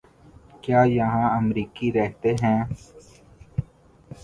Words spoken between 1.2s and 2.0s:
امریکی